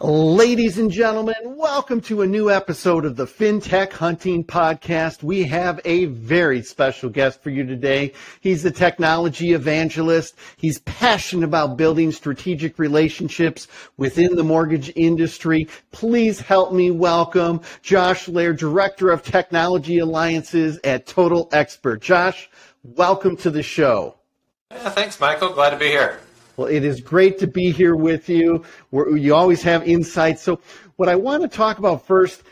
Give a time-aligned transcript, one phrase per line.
[0.00, 5.22] Ladies and gentlemen, welcome to a new episode of the FinTech Hunting Podcast.
[5.22, 8.12] We have a very special guest for you today.
[8.40, 10.34] He's a technology evangelist.
[10.56, 15.68] He's passionate about building strategic relationships within the mortgage industry.
[15.92, 22.02] Please help me welcome Josh Lair, Director of Technology Alliances at Total Expert.
[22.02, 22.50] Josh,
[22.82, 24.16] welcome to the show.
[24.72, 25.50] Yeah, thanks, Michael.
[25.50, 26.18] Glad to be here.
[26.56, 28.64] Well, it is great to be here with you.
[28.90, 30.42] Where you always have insights.
[30.42, 30.60] So,
[30.96, 32.42] what I want to talk about first,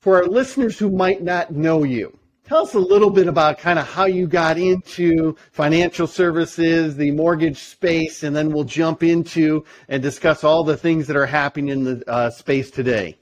[0.00, 3.78] for our listeners who might not know you, tell us a little bit about kind
[3.78, 9.64] of how you got into financial services, the mortgage space, and then we'll jump into
[9.88, 13.16] and discuss all the things that are happening in the uh, space today.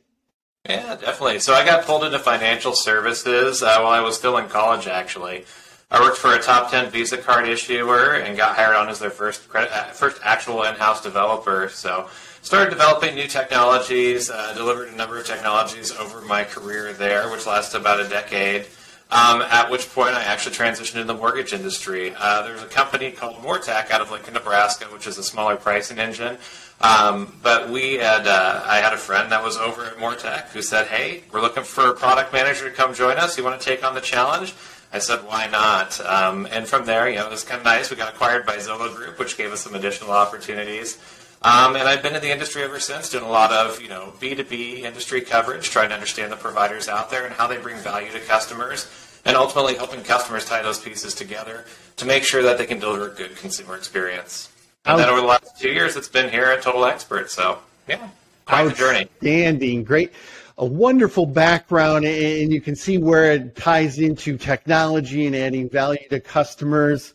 [0.68, 1.40] Yeah, definitely.
[1.40, 5.44] So I got pulled into financial services uh, while I was still in college, actually.
[5.90, 9.08] I worked for a top 10 Visa card issuer and got hired on as their
[9.08, 11.70] first credit, uh, first actual in-house developer.
[11.70, 12.08] So
[12.42, 17.46] started developing new technologies, uh, delivered a number of technologies over my career there, which
[17.46, 18.66] lasted about a decade.
[19.10, 22.14] Um, at which point I actually transitioned into the mortgage industry.
[22.14, 25.98] Uh, there's a company called Mortech out of Lincoln, Nebraska, which is a smaller pricing
[25.98, 26.36] engine.
[26.82, 30.60] Um, but we had, uh, I had a friend that was over at Mortech who
[30.60, 33.38] said, "Hey, we're looking for a product manager to come join us.
[33.38, 34.52] You want to take on the challenge?"
[34.92, 36.00] I said, why not?
[36.00, 37.90] Um, and from there, you know, it was kind of nice.
[37.90, 40.98] We got acquired by Zillow Group, which gave us some additional opportunities.
[41.42, 44.12] Um, and I've been in the industry ever since, doing a lot of you know
[44.20, 48.10] B2B industry coverage, trying to understand the providers out there and how they bring value
[48.10, 48.88] to customers,
[49.24, 51.64] and ultimately helping customers tie those pieces together
[51.96, 54.50] to make sure that they can deliver a good consumer experience.
[54.84, 57.30] And then over the last two years, it's been here at Total Expert.
[57.30, 58.08] So yeah,
[58.46, 59.02] quite the journey.
[59.02, 60.12] Outstanding, great
[60.58, 66.08] a wonderful background, and you can see where it ties into technology and adding value
[66.10, 67.14] to customers.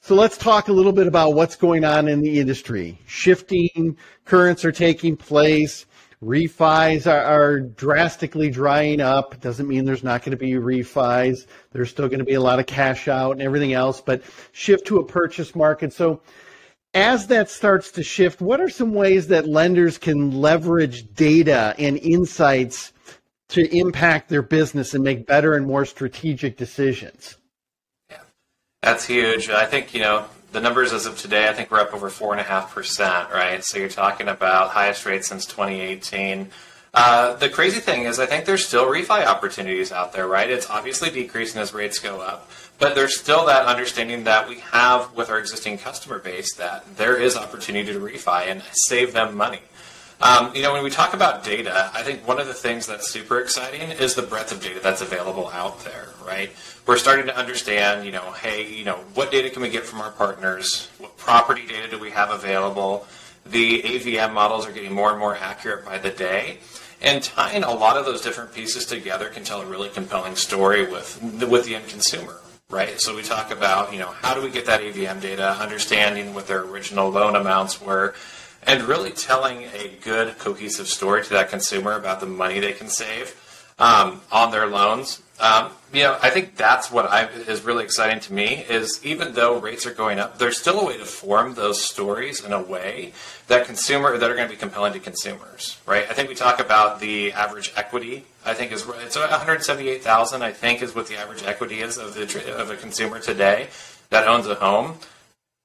[0.00, 2.98] So let's talk a little bit about what's going on in the industry.
[3.06, 5.84] Shifting currents are taking place.
[6.22, 9.38] Refis are, are drastically drying up.
[9.42, 11.46] Doesn't mean there's not going to be refis.
[11.72, 14.86] There's still going to be a lot of cash out and everything else, but shift
[14.86, 15.92] to a purchase market.
[15.92, 16.22] So
[16.96, 21.98] as that starts to shift, what are some ways that lenders can leverage data and
[21.98, 22.92] insights
[23.48, 27.36] to impact their business and make better and more strategic decisions?
[28.10, 28.20] Yeah,
[28.80, 29.50] that's huge.
[29.50, 33.30] I think, you know, the numbers as of today, I think we're up over 4.5%,
[33.30, 33.62] right?
[33.62, 36.50] So you're talking about highest rate since 2018.
[36.96, 40.48] Uh, the crazy thing is, I think there's still refi opportunities out there, right?
[40.48, 42.50] It's obviously decreasing as rates go up.
[42.78, 47.14] But there's still that understanding that we have with our existing customer base that there
[47.16, 49.60] is opportunity to refi and save them money.
[50.22, 53.10] Um, you know, when we talk about data, I think one of the things that's
[53.10, 56.50] super exciting is the breadth of data that's available out there, right?
[56.86, 60.00] We're starting to understand, you know, hey, you know, what data can we get from
[60.00, 60.88] our partners?
[60.96, 63.06] What property data do we have available?
[63.44, 66.58] The AVM models are getting more and more accurate by the day.
[67.06, 70.84] And tying a lot of those different pieces together can tell a really compelling story
[70.84, 73.00] with with the end consumer, right?
[73.00, 76.48] So we talk about, you know, how do we get that AVM data, understanding what
[76.48, 78.16] their original loan amounts were,
[78.64, 82.88] and really telling a good, cohesive story to that consumer about the money they can
[82.88, 83.40] save
[83.78, 85.22] um, on their loans.
[85.38, 89.34] Um, you know, I think that's what I, is really exciting to me is even
[89.34, 92.62] though rates are going up, there's still a way to form those stories in a
[92.62, 93.12] way
[93.48, 96.06] that consumer that are going to be compelling to consumers, right?
[96.08, 98.24] I think we talk about the average equity.
[98.44, 100.42] I think is it's 178,000.
[100.42, 103.68] I think is what the average equity is of the of a consumer today
[104.10, 104.98] that owns a home.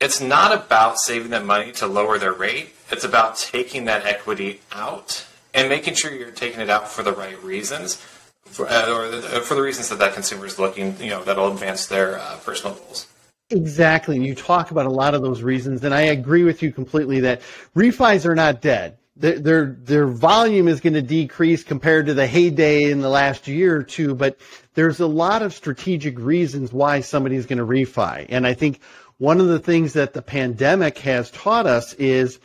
[0.01, 2.73] It's not about saving them money to lower their rate.
[2.91, 7.13] It's about taking that equity out and making sure you're taking it out for the
[7.13, 8.03] right reasons
[8.45, 11.51] for, uh, or the, for the reasons that that consumer is looking, you know, that'll
[11.51, 13.07] advance their uh, personal goals.
[13.49, 14.15] Exactly.
[14.15, 17.21] And you talk about a lot of those reasons, and I agree with you completely
[17.21, 17.41] that
[17.75, 18.97] refis are not dead.
[19.17, 23.47] Their, their, their volume is going to decrease compared to the heyday in the last
[23.47, 24.39] year or two, but
[24.73, 28.25] there's a lot of strategic reasons why somebody's going to refi.
[28.29, 28.79] And I think
[29.17, 32.39] one of the things that the pandemic has taught us is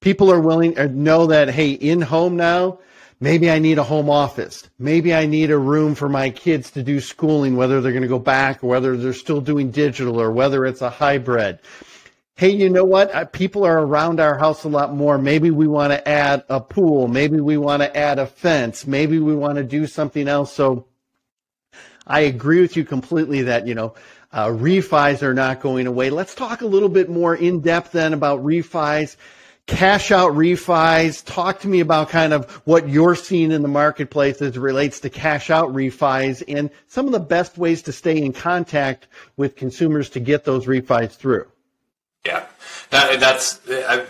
[0.00, 2.80] people are willing to know that, hey, in home now,
[3.24, 4.68] Maybe I need a home office.
[4.78, 8.06] Maybe I need a room for my kids to do schooling, whether they're going to
[8.08, 11.58] go back or whether they're still doing digital or whether it's a hybrid.
[12.36, 13.32] Hey, you know what?
[13.32, 15.16] People are around our house a lot more.
[15.16, 17.08] Maybe we want to add a pool.
[17.08, 18.86] Maybe we want to add a fence.
[18.86, 20.52] Maybe we want to do something else.
[20.52, 20.86] So
[22.06, 23.94] I agree with you completely that, you know,
[24.32, 26.10] uh, refis are not going away.
[26.10, 29.16] Let's talk a little bit more in depth then about refis
[29.66, 31.24] cash out refis.
[31.24, 35.00] Talk to me about kind of what you're seeing in the marketplace as it relates
[35.00, 39.06] to cash out refis and some of the best ways to stay in contact
[39.36, 41.46] with consumers to get those refis through.
[42.26, 42.46] Yeah,
[42.90, 44.06] that, that's a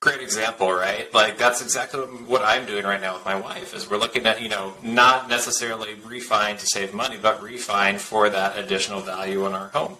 [0.00, 1.12] Great example, right?
[1.12, 3.74] Like that's exactly what I'm doing right now with my wife.
[3.74, 8.30] Is we're looking at you know not necessarily refine to save money, but refine for
[8.30, 9.96] that additional value in our home.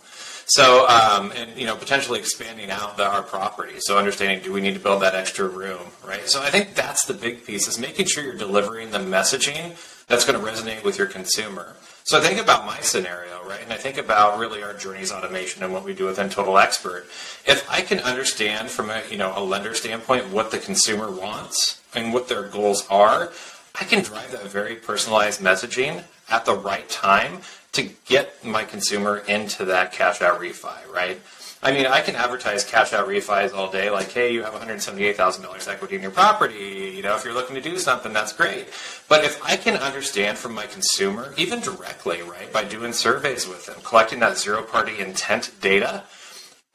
[0.49, 3.75] So, um, and you know, potentially expanding out the, our property.
[3.81, 6.27] So, understanding do we need to build that extra room, right?
[6.27, 10.25] So, I think that's the big piece is making sure you're delivering the messaging that's
[10.25, 11.77] going to resonate with your consumer.
[12.05, 15.63] So, I think about my scenario, right, and I think about really our journeys automation
[15.63, 17.05] and what we do within Total Expert.
[17.45, 21.83] If I can understand from a you know a lender standpoint what the consumer wants
[21.95, 23.33] and what their goals are,
[23.79, 27.41] I can drive that very personalized messaging at the right time
[27.73, 31.21] to get my consumer into that cash out refi, right?
[31.61, 35.69] I mean, I can advertise cash out refis all day, like, hey, you have $178,000
[35.69, 36.93] equity in your property.
[36.95, 38.69] You know, if you're looking to do something, that's great.
[39.09, 43.67] But if I can understand from my consumer, even directly, right, by doing surveys with
[43.67, 46.05] them, collecting that zero party intent data,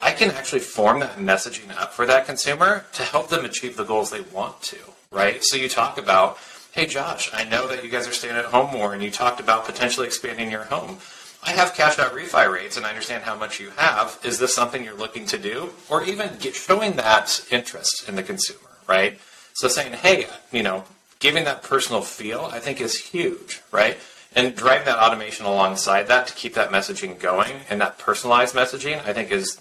[0.02, 3.84] I can actually form that messaging up for that consumer to help them achieve the
[3.84, 4.76] goals they want to,
[5.10, 5.42] right?
[5.42, 6.36] So you talk about
[6.74, 9.38] Hey, Josh, I know that you guys are staying at home more and you talked
[9.38, 10.98] about potentially expanding your home.
[11.44, 14.18] I have cash out refi rates and I understand how much you have.
[14.24, 15.70] Is this something you're looking to do?
[15.88, 19.20] Or even get, showing that interest in the consumer, right?
[19.52, 20.82] So saying, hey, you know,
[21.20, 23.96] giving that personal feel, I think is huge, right?
[24.34, 28.96] And driving that automation alongside that to keep that messaging going and that personalized messaging,
[29.06, 29.60] I think is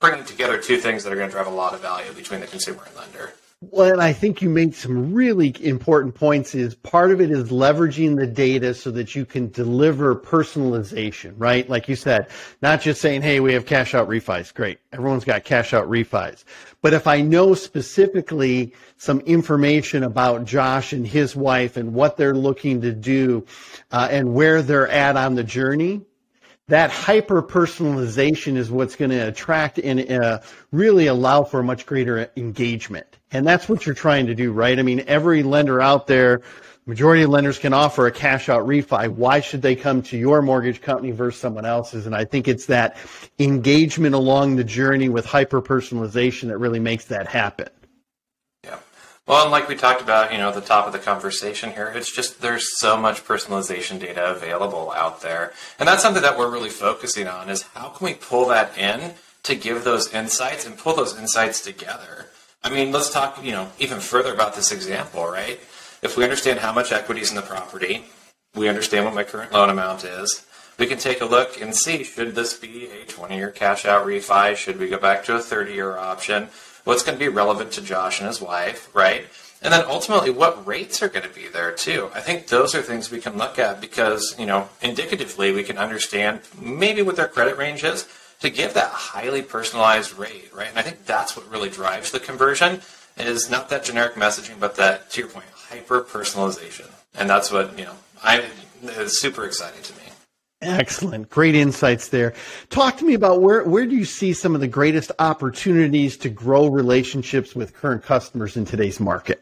[0.00, 2.46] bringing together two things that are going to drive a lot of value between the
[2.46, 3.34] consumer and lender.
[3.60, 6.54] Well, and I think you made some really important points.
[6.54, 11.66] Is part of it is leveraging the data so that you can deliver personalization, right?
[11.68, 12.28] Like you said,
[12.60, 16.44] not just saying, "Hey, we have cash out refis." Great, everyone's got cash out refis.
[16.82, 22.34] But if I know specifically some information about Josh and his wife and what they're
[22.34, 23.46] looking to do
[23.90, 26.02] uh, and where they're at on the journey,
[26.68, 30.40] that hyper personalization is what's going to attract and uh,
[30.72, 33.06] really allow for much greater engagement.
[33.32, 34.78] And that's what you're trying to do, right?
[34.78, 36.40] I mean, every lender out there,
[36.86, 39.10] majority of lenders can offer a cash out refi.
[39.10, 42.06] Why should they come to your mortgage company versus someone else's?
[42.06, 42.96] And I think it's that
[43.38, 47.68] engagement along the journey with hyper personalization that really makes that happen.
[49.26, 51.90] Well, and like we talked about, you know, at the top of the conversation here,
[51.94, 55.54] it's just there's so much personalization data available out there.
[55.78, 59.14] And that's something that we're really focusing on is how can we pull that in
[59.44, 62.26] to give those insights and pull those insights together.
[62.62, 65.58] I mean, let's talk, you know, even further about this example, right?
[66.02, 68.04] If we understand how much equity is in the property,
[68.54, 70.44] we understand what my current loan amount is.
[70.78, 74.06] We can take a look and see should this be a 20 year cash out
[74.06, 74.54] refi?
[74.54, 76.48] Should we go back to a 30 year option?
[76.84, 79.26] What's going to be relevant to Josh and his wife, right?
[79.62, 82.10] And then ultimately, what rates are going to be there too?
[82.14, 85.78] I think those are things we can look at because, you know, indicatively, we can
[85.78, 88.06] understand maybe what their credit range is
[88.40, 90.68] to give that highly personalized rate, right?
[90.68, 92.82] And I think that's what really drives the conversion
[93.16, 96.90] is not that generic messaging, but that, to your point, hyper personalization.
[97.14, 98.44] And that's what, you know, I
[98.82, 100.03] is super exciting to me.
[100.64, 101.30] Excellent.
[101.30, 102.34] Great insights there.
[102.70, 106.28] Talk to me about where, where do you see some of the greatest opportunities to
[106.28, 109.40] grow relationships with current customers in today's market?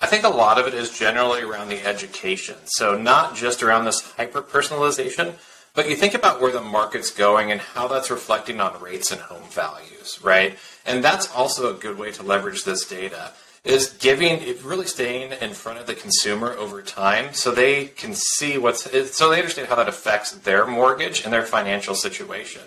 [0.00, 2.56] I think a lot of it is generally around the education.
[2.66, 5.34] So not just around this hyper personalization,
[5.74, 9.20] but you think about where the market's going and how that's reflecting on rates and
[9.20, 10.56] home values, right?
[10.86, 13.32] And that's also a good way to leverage this data
[13.64, 18.58] is giving really staying in front of the consumer over time so they can see
[18.58, 18.82] what's
[19.16, 22.62] so they understand how that affects their mortgage and their financial situation.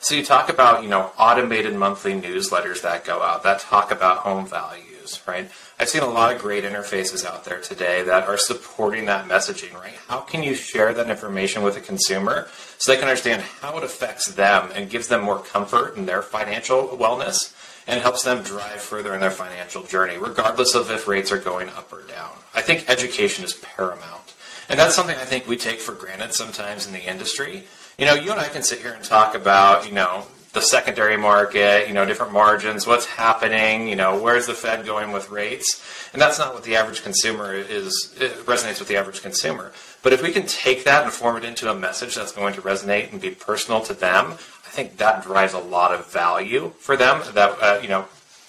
[0.00, 4.18] So you talk about, you know, automated monthly newsletters that go out that talk about
[4.18, 5.50] home values, right?
[5.80, 9.74] I've seen a lot of great interfaces out there today that are supporting that messaging,
[9.74, 9.94] right?
[10.06, 13.84] How can you share that information with a consumer so they can understand how it
[13.84, 17.52] affects them and gives them more comfort in their financial wellness
[17.86, 21.68] and helps them drive further in their financial journey, regardless of if rates are going
[21.70, 22.32] up or down?
[22.54, 24.34] I think education is paramount.
[24.68, 27.64] And that's something I think we take for granted sometimes in the industry.
[27.98, 30.26] You know, you and I can sit here and talk about, you know,
[30.56, 35.12] the secondary market, you know, different margins, what's happening, you know, where's the Fed going
[35.12, 35.82] with rates?
[36.14, 39.70] And that's not what the average consumer is, it resonates with the average consumer.
[40.02, 42.62] But if we can take that and form it into a message that's going to
[42.62, 46.96] resonate and be personal to them, I think that drives a lot of value for
[46.96, 48.06] them that, uh, you know,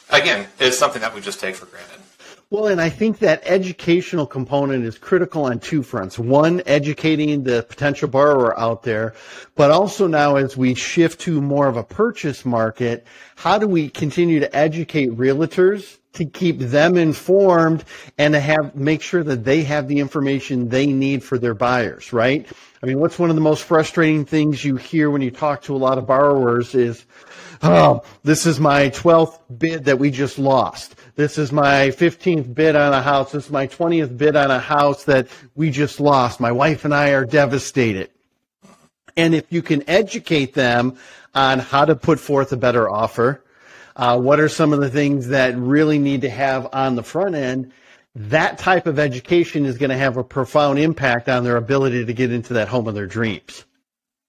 [0.09, 1.99] again, is something that we just take for granted.
[2.49, 6.17] Well, and I think that educational component is critical on two fronts.
[6.17, 9.15] One, educating the potential borrower out there,
[9.55, 13.05] but also now as we shift to more of a purchase market,
[13.35, 17.83] how do we continue to educate realtors to keep them informed
[18.17, 22.11] and to have make sure that they have the information they need for their buyers,
[22.13, 22.47] right?
[22.83, 25.75] I mean, what's one of the most frustrating things you hear when you talk to
[25.75, 27.05] a lot of borrowers is,
[27.63, 30.95] oh, this is my 12th bid that we just lost.
[31.15, 33.31] This is my 15th bid on a house.
[33.31, 36.39] This is my 20th bid on a house that we just lost.
[36.39, 38.11] My wife and I are devastated.
[39.15, 40.97] And if you can educate them
[41.33, 43.43] on how to put forth a better offer,
[43.97, 47.35] uh, what are some of the things that really need to have on the front
[47.35, 47.73] end?
[48.15, 52.13] That type of education is going to have a profound impact on their ability to
[52.13, 53.65] get into that home of their dreams.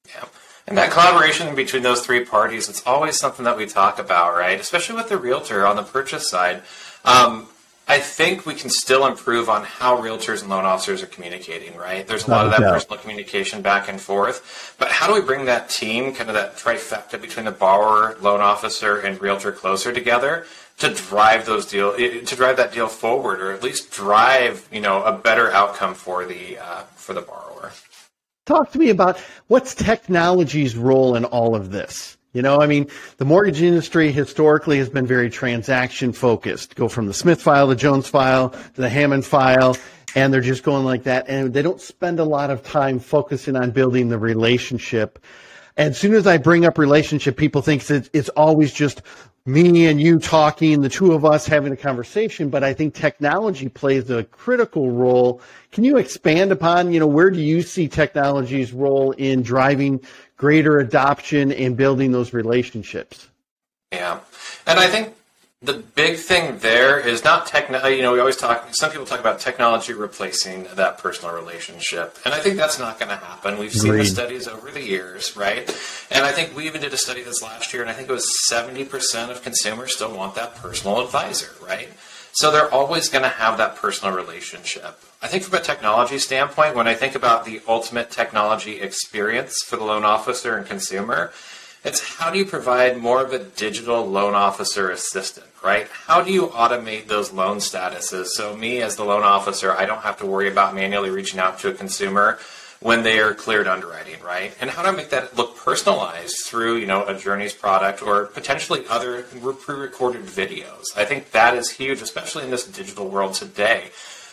[0.07, 0.25] Yeah.
[0.67, 4.61] And that collaboration between those three parties, it's always something that we talk about, right?
[4.61, 6.63] Especially with the realtor on the purchase side.
[7.05, 7.47] Um,
[7.91, 12.07] I think we can still improve on how realtors and loan officers are communicating, right?
[12.07, 14.77] There's a lot of that personal communication back and forth.
[14.79, 18.43] But how do we bring that team, kind of that trifecta between the borrower, loan
[18.43, 20.45] officer, and realtor closer together
[20.81, 25.03] to drive those deal to drive that deal forward or at least drive, you know,
[25.03, 27.73] a better outcome for the uh, for the borrower?
[28.45, 32.18] Talk to me about what's technology's role in all of this.
[32.33, 36.75] You know, I mean, the mortgage industry historically has been very transaction focused.
[36.75, 39.77] Go from the Smith file, the Jones file, to the Hammond file,
[40.15, 41.29] and they're just going like that.
[41.29, 45.19] And they don't spend a lot of time focusing on building the relationship.
[45.79, 49.01] And as soon as I bring up relationship, people think it's, it's always just
[49.47, 53.71] me and you talking, the two of us having a conversation, but I think technology
[53.71, 55.41] plays a critical role.
[55.73, 60.05] Can you expand upon, you know, where do you see technology's role in driving
[60.39, 63.29] greater adoption and building those relationships?
[63.93, 64.21] Yeah.
[64.67, 65.15] And I think
[65.61, 67.85] the big thing there is not technology.
[67.85, 68.69] Uh, you know, we always talk.
[68.73, 73.09] Some people talk about technology replacing that personal relationship, and I think that's not going
[73.09, 73.59] to happen.
[73.59, 75.69] We've seen the studies over the years, right?
[76.13, 78.13] And I think we even did a study this last year, and I think it
[78.13, 81.89] was seventy percent of consumers still want that personal advisor, right?
[82.39, 85.01] So they're always going to have that personal relationship.
[85.21, 89.77] I think from a technology standpoint, when I think about the ultimate technology experience for
[89.77, 91.33] the loan officer and consumer,
[91.83, 95.89] it's how do you provide more of a digital loan officer assistant, right?
[95.89, 98.27] How do you automate those loan statuses?
[98.27, 101.59] So me as the loan officer, I don't have to worry about manually reaching out
[101.59, 102.39] to a consumer
[102.81, 104.57] when they are cleared underwriting, right?
[104.61, 108.27] And how do I make that look personalized through, you know, a Journeys product or
[108.27, 110.85] potentially other pre-recorded videos?
[110.97, 113.91] I think that is huge, especially in this digital world today.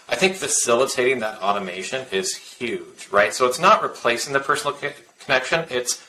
[0.08, 3.34] I think facilitating that automation is huge, right?
[3.34, 4.78] So it's not replacing the personal
[5.20, 6.06] connection, it's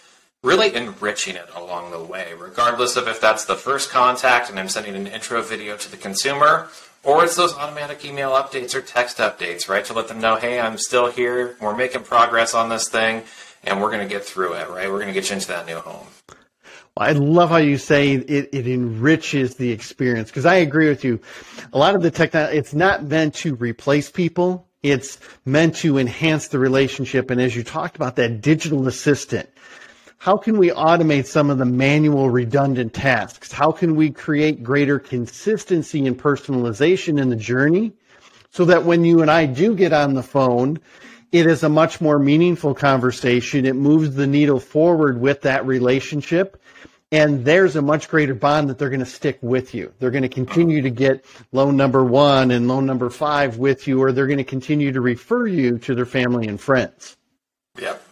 [0.46, 4.68] really enriching it along the way, regardless of if that's the first contact and I'm
[4.68, 6.68] sending an intro video to the consumer,
[7.02, 9.84] or it's those automatic email updates or text updates, right?
[9.86, 13.24] To let them know, hey, I'm still here, we're making progress on this thing,
[13.64, 14.88] and we're going to get through it, right?
[14.88, 16.06] We're going to get you into that new home.
[16.96, 21.20] I love how you say it, it enriches the experience because I agree with you.
[21.72, 24.68] A lot of the technology, it's not meant to replace people.
[24.84, 27.30] It's meant to enhance the relationship.
[27.30, 29.48] And as you talked about that digital assistant,
[30.18, 33.52] how can we automate some of the manual redundant tasks?
[33.52, 37.92] How can we create greater consistency and personalization in the journey
[38.50, 40.78] so that when you and I do get on the phone,
[41.32, 43.66] it is a much more meaningful conversation.
[43.66, 46.60] It moves the needle forward with that relationship.
[47.12, 49.92] And there's a much greater bond that they're going to stick with you.
[49.98, 54.02] They're going to continue to get loan number one and loan number five with you,
[54.02, 57.16] or they're going to continue to refer you to their family and friends.
[57.78, 58.05] Yep.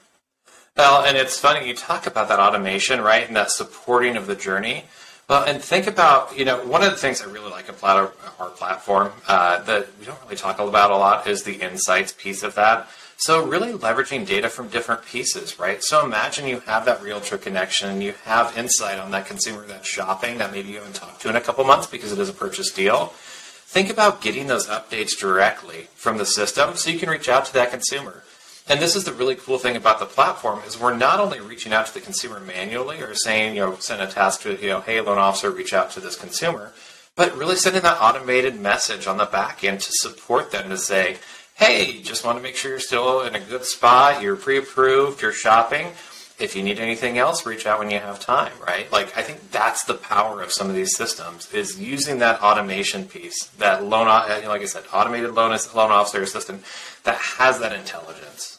[0.77, 4.35] Well, and it's funny you talk about that automation, right, and that supporting of the
[4.35, 4.87] journey.
[5.29, 8.51] Well, and think about you know one of the things I really like about our
[8.51, 12.57] platform uh, that we don't really talk about a lot is the insights piece of
[12.57, 12.89] that.
[13.17, 15.81] So really leveraging data from different pieces, right?
[15.81, 20.39] So imagine you have that realtor connection, you have insight on that consumer that's shopping
[20.39, 22.73] that maybe you haven't talked to in a couple months because it is a purchase
[22.73, 23.13] deal.
[23.17, 27.53] Think about getting those updates directly from the system so you can reach out to
[27.53, 28.25] that consumer.
[28.67, 31.75] And this is the really cool thing about the platform is we're not only reaching
[31.75, 34.81] out to the consumer manually or saying, you know, send a task to, you know,
[34.81, 36.73] hey, loan officer, reach out to this consumer,
[37.15, 41.19] but really sending that automated message on the back end to support them to say,
[41.57, 45.33] hey, just want to make sure you're still in a good spot, you're pre-approved, you're
[45.33, 45.89] shopping.
[46.37, 48.91] If you need anything else, reach out when you have time, right?
[48.91, 53.05] Like I think that's the power of some of these systems is using that automation
[53.05, 56.61] piece, that loan, like I said, automated loan loan officer system
[57.05, 58.54] that has that intelligence.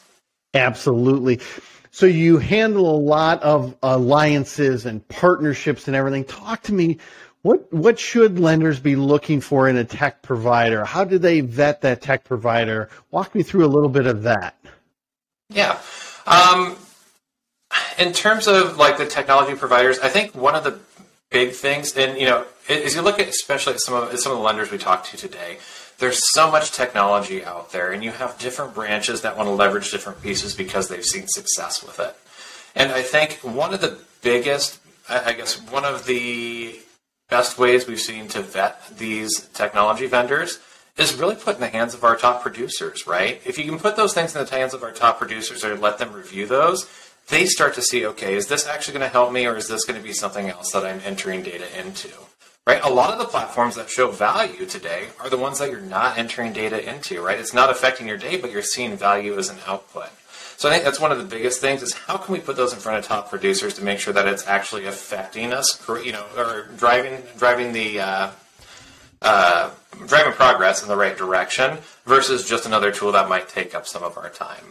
[0.56, 1.40] Absolutely.
[1.90, 6.24] So you handle a lot of alliances and partnerships and everything.
[6.24, 6.98] Talk to me.
[7.42, 10.84] What what should lenders be looking for in a tech provider?
[10.84, 12.90] How do they vet that tech provider?
[13.10, 14.56] Walk me through a little bit of that.
[15.48, 15.78] Yeah.
[16.26, 16.76] Um,
[17.98, 20.78] in terms of like the technology providers, I think one of the
[21.30, 24.38] big things, and you know, as you look at especially at some of some of
[24.38, 25.58] the lenders we talked to today,
[25.98, 29.90] there's so much technology out there, and you have different branches that want to leverage
[29.90, 32.16] different pieces because they've seen success with it.
[32.74, 36.78] And I think one of the biggest, I guess, one of the
[37.30, 40.58] best ways we've seen to vet these technology vendors
[40.96, 43.40] is really put in the hands of our top producers, right?
[43.44, 45.98] If you can put those things in the hands of our top producers or let
[45.98, 46.86] them review those,
[47.28, 49.84] they start to see, okay, is this actually going to help me or is this
[49.84, 52.10] going to be something else that I'm entering data into?
[52.66, 52.80] Right?
[52.82, 56.18] A lot of the platforms that show value today are the ones that you're not
[56.18, 57.38] entering data into, right?
[57.38, 60.08] It's not affecting your day, but you're seeing value as an output.
[60.56, 62.72] So I think that's one of the biggest things is how can we put those
[62.72, 66.24] in front of top producers to make sure that it's actually affecting us, you know,
[66.36, 68.30] or driving driving the uh,
[69.22, 69.70] uh,
[70.06, 74.02] driving progress in the right direction versus just another tool that might take up some
[74.02, 74.64] of our time.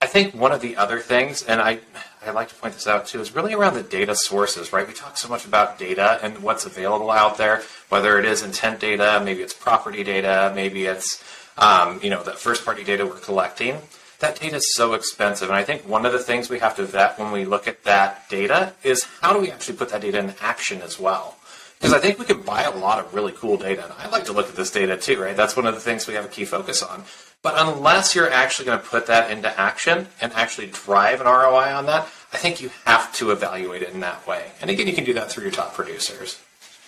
[0.00, 1.78] I think one of the other things, and I,
[2.24, 4.86] I like to point this out too, is really around the data sources, right?
[4.86, 8.78] We talk so much about data and what's available out there, whether it is intent
[8.80, 11.22] data, maybe it's property data, maybe it's,
[11.58, 13.78] um, you know, the first party data we're collecting.
[14.20, 15.48] That data is so expensive.
[15.48, 17.82] And I think one of the things we have to vet when we look at
[17.84, 21.36] that data is how do we actually put that data in action as well?
[21.80, 23.82] Because I think we can buy a lot of really cool data.
[23.82, 25.36] And I like to look at this data too, right?
[25.36, 27.02] That's one of the things we have a key focus on.
[27.42, 31.74] But unless you're actually going to put that into action and actually drive an ROI
[31.74, 34.52] on that, I think you have to evaluate it in that way.
[34.60, 36.40] And again, you can do that through your top producers.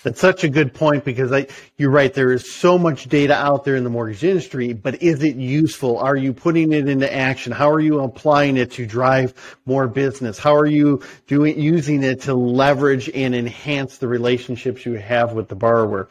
[0.05, 1.47] That's such a good point because I,
[1.77, 2.13] you're right.
[2.13, 5.99] There is so much data out there in the mortgage industry, but is it useful?
[5.99, 7.53] Are you putting it into action?
[7.53, 10.39] How are you applying it to drive more business?
[10.39, 15.49] How are you doing, using it to leverage and enhance the relationships you have with
[15.49, 16.09] the borrower?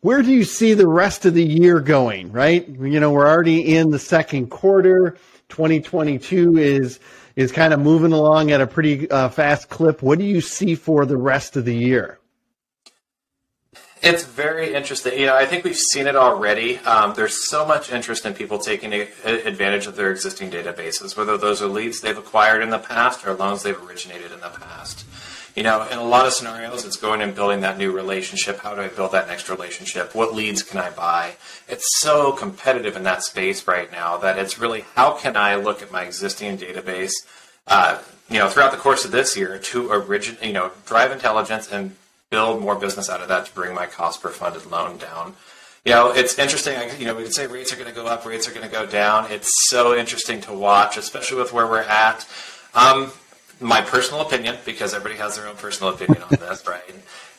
[0.00, 2.68] Where do you see the rest of the year going, right?
[2.68, 5.16] You know, we're already in the second quarter.
[5.48, 7.00] 2022 is,
[7.34, 10.02] is kind of moving along at a pretty uh, fast clip.
[10.02, 12.18] What do you see for the rest of the year?
[14.00, 15.18] It's very interesting.
[15.18, 16.78] You know, I think we've seen it already.
[16.78, 21.36] Um, there's so much interest in people taking a, advantage of their existing databases, whether
[21.36, 25.04] those are leads they've acquired in the past or loans they've originated in the past.
[25.58, 28.60] You know, in a lot of scenarios, it's going and building that new relationship.
[28.60, 30.14] How do I build that next relationship?
[30.14, 31.32] What leads can I buy?
[31.66, 35.82] It's so competitive in that space right now that it's really how can I look
[35.82, 37.10] at my existing database,
[37.66, 37.98] uh,
[38.30, 41.96] you know, throughout the course of this year to origin, you know, drive intelligence and
[42.30, 45.34] build more business out of that to bring my cost per funded loan down.
[45.84, 46.78] You know, it's interesting.
[47.00, 48.72] You know, we could say rates are going to go up, rates are going to
[48.72, 49.32] go down.
[49.32, 52.28] It's so interesting to watch, especially with where we're at.
[52.76, 53.10] Um,
[53.60, 56.82] my personal opinion, because everybody has their own personal opinion on this, right,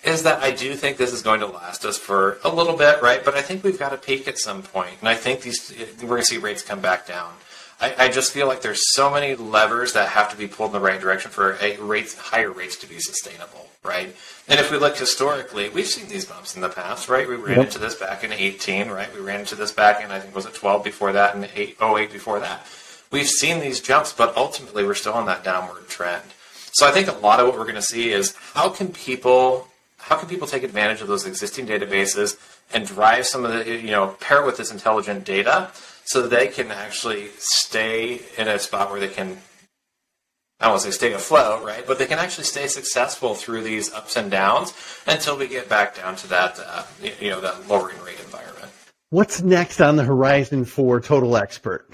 [0.04, 3.02] is that I do think this is going to last us for a little bit,
[3.02, 3.24] right?
[3.24, 6.08] But I think we've got to peak at some point, and I think these we're
[6.08, 7.34] going to see rates come back down.
[7.82, 10.74] I, I, just feel like there's so many levers that have to be pulled in
[10.74, 14.14] the right direction for a rates, higher rates to be sustainable, right?
[14.50, 17.28] And if we look historically, we've seen these bumps in the past, right?
[17.28, 17.68] We ran yep.
[17.68, 19.14] into this back in 18, right?
[19.14, 21.78] We ran into this back in, I think, was it 12 before that and 8,
[21.82, 22.66] 08 before that.
[23.12, 26.24] We've seen these jumps, but ultimately we're still on that downward trend.
[26.72, 29.68] So I think a lot of what we're going to see is how can people
[29.98, 32.38] how can people take advantage of those existing databases
[32.72, 35.72] and drive some of the you know pair it with this intelligent data
[36.06, 39.38] so they can actually stay in a spot where they can
[40.60, 41.88] I don't want to say stay afloat, right?
[41.88, 44.74] But they can actually stay successful through these ups and downs
[45.08, 46.84] until we get back down to that, uh,
[47.22, 48.70] you know, that lowering rate environment.
[49.10, 51.90] What's next on the horizon for Total Expert?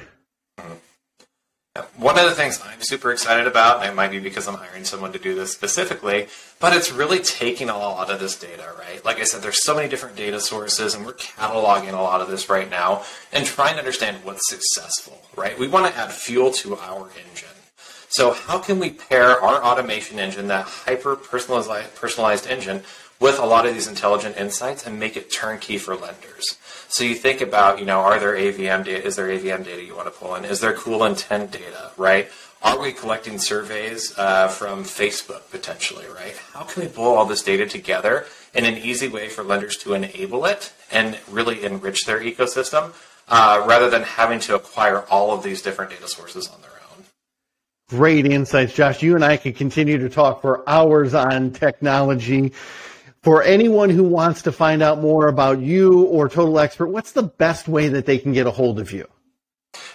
[1.98, 4.86] One of the things I'm super excited about, and it might be because I'm hiring
[4.86, 6.28] someone to do this specifically,
[6.62, 9.04] but it's really taking a lot of this data, right?
[9.04, 12.30] Like I said, there's so many different data sources, and we're cataloging a lot of
[12.30, 15.60] this right now and trying to understand what's successful, right?
[15.60, 17.50] We want to add fuel to our engine.
[18.08, 22.84] So, how can we pair our automation engine, that hyper personalized engine,
[23.20, 26.58] with a lot of these intelligent insights and make it turnkey for lenders?
[26.88, 29.06] So you think about, you know, are there AVM data?
[29.06, 30.46] Is there AVM data you want to pull in?
[30.46, 32.30] Is there cool intent data, right?
[32.62, 36.36] Are we collecting surveys uh, from Facebook potentially, right?
[36.54, 39.94] How can we pull all this data together in an easy way for lenders to
[39.94, 42.94] enable it and really enrich their ecosystem
[43.28, 47.04] uh, rather than having to acquire all of these different data sources on their own?
[47.90, 49.04] Great insights, Josh.
[49.04, 52.52] You and I could continue to talk for hours on technology.
[53.26, 57.24] For anyone who wants to find out more about you or Total Expert, what's the
[57.24, 59.08] best way that they can get a hold of you?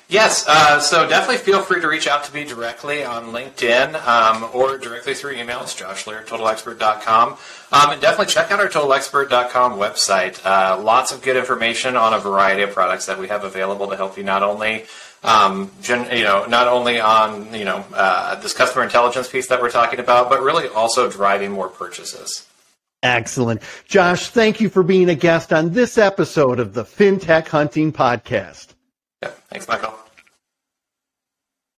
[0.09, 4.51] Yes, uh, so definitely feel free to reach out to me directly on LinkedIn um,
[4.53, 5.61] or directly through email.
[5.61, 7.37] It's Josh Lear, totalexpert.com.
[7.71, 10.45] Um, and definitely check out our totalexpert.com website.
[10.45, 13.97] Uh, lots of good information on a variety of products that we have available to
[13.97, 14.87] help you not only
[15.23, 19.71] um, you know, not only on you know uh, this customer intelligence piece that we're
[19.71, 22.50] talking about, but really also driving more purchases.
[23.03, 23.63] Excellent.
[23.87, 28.75] Josh, thank you for being a guest on this episode of the FinTech Hunting Podcast.
[29.23, 29.95] Yeah, thanks, Michael.